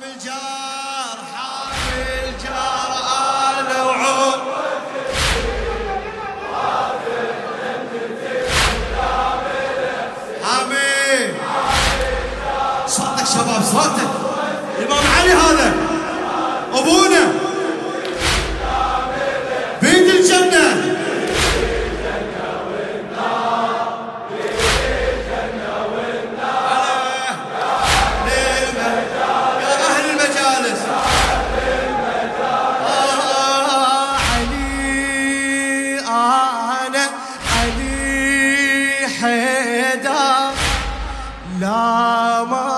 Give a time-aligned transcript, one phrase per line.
[0.00, 2.90] حامل جار حامل جار
[3.50, 4.40] آل وعود
[12.86, 14.10] صوتك شباب صوتك.
[14.78, 15.74] الإمام علي هذا.
[16.74, 17.29] أبونا.
[41.60, 42.69] لا ما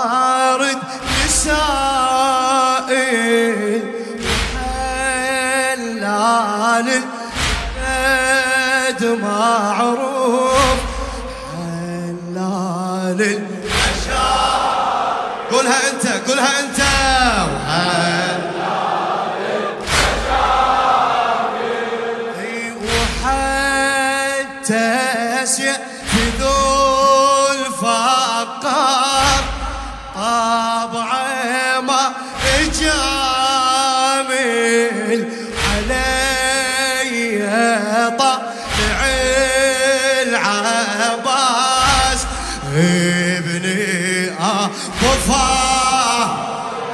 [42.77, 45.47] ابني أبو فا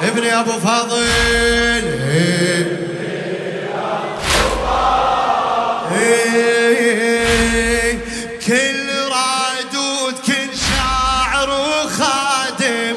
[0.02, 1.04] ابني أبو فاضل.
[5.98, 7.98] إيه،
[8.46, 12.96] كل رادود كل شاعر وخادم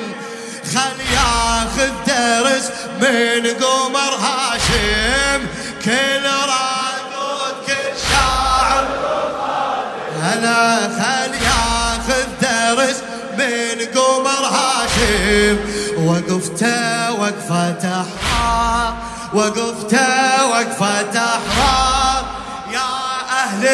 [0.74, 2.66] خل ياخذ درس
[3.02, 5.42] من قمر هاشم.
[5.86, 6.11] كل
[15.32, 15.58] هاشم
[16.06, 18.94] وقفته وقفة احرار
[19.34, 22.26] وقفته وقفة احرار
[22.74, 22.90] يا
[23.44, 23.66] أهل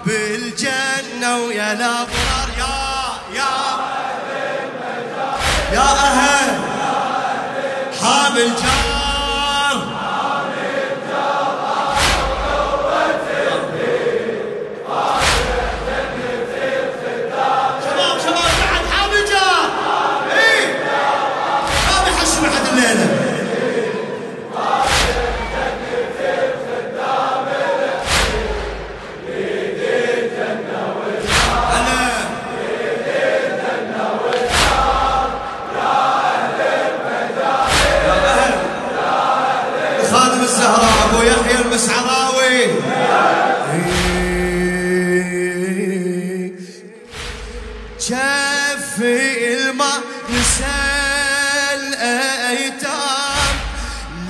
[0.05, 2.47] بالجنة ويا الأبرار.
[2.57, 3.51] يا يا
[5.73, 6.59] يا أهل
[8.01, 8.80] حامل جار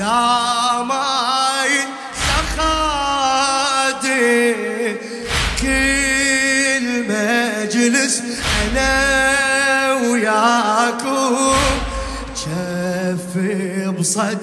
[0.01, 2.37] لا ما ينسى
[5.61, 8.23] كل مجلس
[8.61, 11.55] أنا وياكم
[12.35, 13.37] شف
[13.99, 14.37] بصد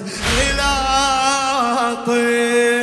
[2.07, 2.78] طيب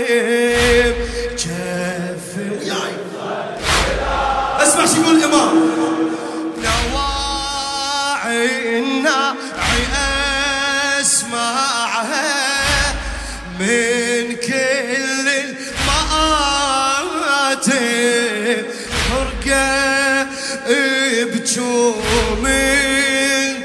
[21.24, 22.44] بجوم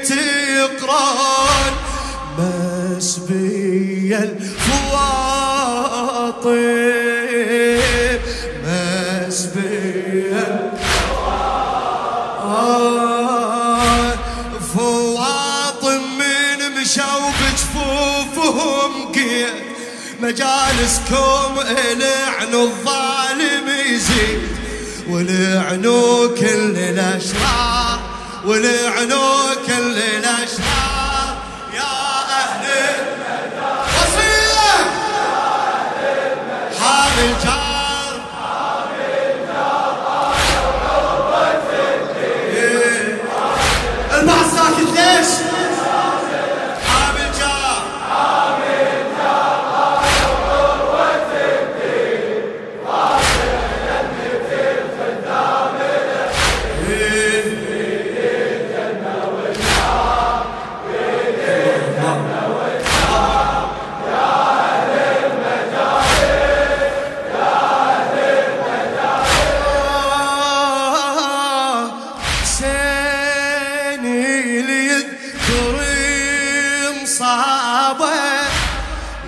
[0.08, 1.72] تقران
[2.38, 5.52] مسبي الفواطب
[8.64, 10.32] مسبي
[12.44, 14.14] آه،
[14.74, 19.56] فواطم من مشوا بجفوفهم قيد
[20.20, 21.52] مجالسكم
[21.98, 24.61] لعنوا الظالم يزيد.
[25.08, 27.98] ولعنوا كل الاشرار
[28.44, 31.36] ولعنوا كل الاشرار
[31.74, 31.92] يا
[32.40, 32.64] أهل
[33.96, 34.74] وصية.
[36.80, 37.61] حامل جار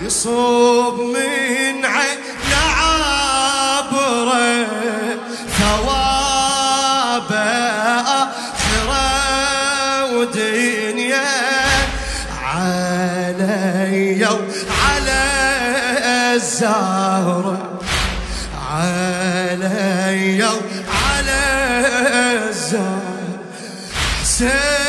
[0.05, 2.19] يصوب من عين
[2.77, 4.67] عبره
[5.59, 7.35] ثوابه
[8.23, 9.06] آخرة
[10.15, 11.25] ودنيا
[12.45, 15.25] علي وعلى
[16.35, 17.81] الزهره
[18.73, 21.43] علي وعلى
[22.49, 23.15] الزهر.
[24.23, 24.83] حسين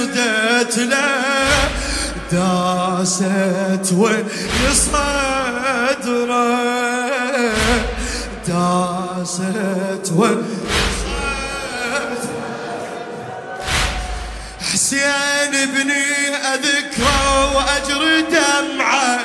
[0.00, 1.68] قصدت له
[2.32, 5.00] داست وصدره
[8.48, 10.44] داست وصدره
[14.72, 19.18] حسين ابني أذكره واجري دمعه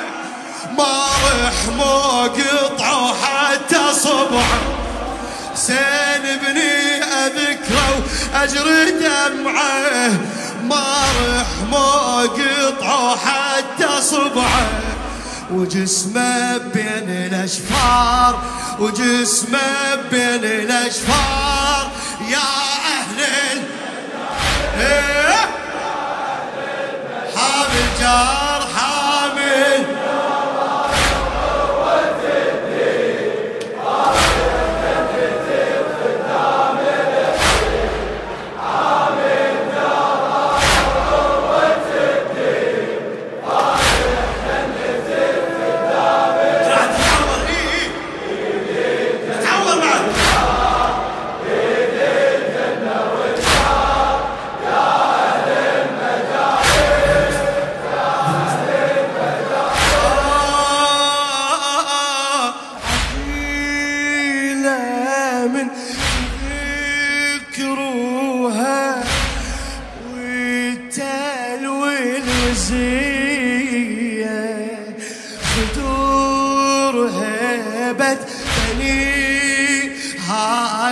[0.78, 1.06] ما
[1.44, 4.60] رحمه قطعه حتى صبعه.
[5.54, 8.02] حسين ابني أذكره
[8.34, 10.35] واجري دمعه
[10.68, 14.68] ما رحمه قطعه حتى صبعه
[15.50, 18.42] وجسمه بين الأشفار
[18.78, 21.90] وجسمه بين الأشفار
[22.28, 22.38] يا
[22.98, 23.20] أهل
[23.52, 23.62] ال-
[24.80, 25.46] إيه؟
[27.36, 28.55] حامل جار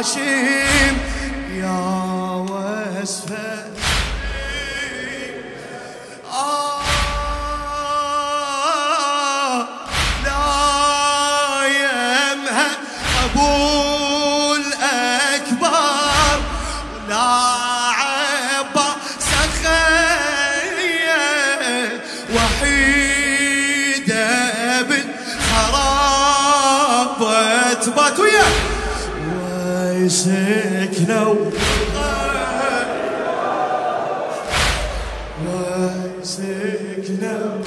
[0.05, 0.97] هاشم
[1.55, 1.81] يا
[2.51, 3.65] وسفة
[8.85, 9.69] آه
[10.25, 12.71] لا يمها
[23.55, 26.41] وحيدة بالخراب
[27.21, 28.19] وتبات
[30.05, 31.35] ويسكنوا
[36.23, 37.63] سكنة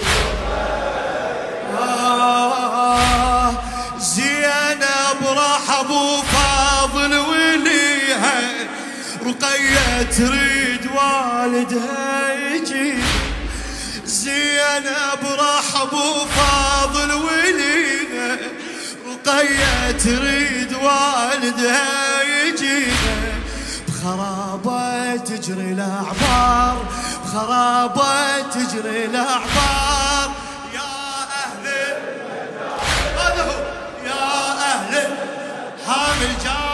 [1.80, 3.52] آه
[4.00, 8.40] زينب راح أبو فاضل وليها
[9.26, 12.94] رقية تريد والدها يجي.
[14.06, 18.38] زينب راح أبو فاضل وليها
[19.08, 22.07] رقية تريد والدها
[24.08, 26.78] خرابة تجري الأعبار
[27.34, 30.32] خرابة تجري الأعبار
[30.74, 30.94] يا
[31.44, 31.68] أهل
[33.18, 33.64] هذا هو.
[34.06, 34.94] يا أهل
[35.88, 36.67] حامل جار